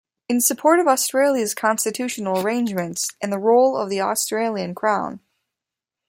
In 0.27 0.41
support 0.41 0.79
of 0.79 0.87
Australia's 0.87 1.53
constitutional 1.53 2.41
arrangements 2.41 3.11
and 3.21 3.31
the 3.31 3.37
role 3.37 3.77
of 3.77 3.91
the 3.91 4.01
Australian 4.01 4.73
Crown. 4.73 5.19